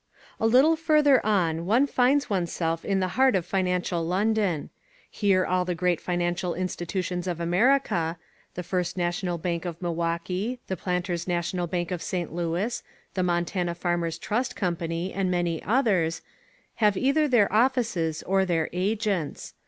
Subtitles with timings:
[0.39, 4.71] A little further on one finds oneself in the heart of financial London.
[5.11, 8.17] Here all the great financial institutions of America
[8.55, 12.33] The First National Bank of Milwaukee, The Planters National Bank of St.
[12.33, 12.81] Louis,
[13.13, 16.23] The Montana Farmers Trust Co., and many others,
[16.77, 19.53] have either their offices or their agents.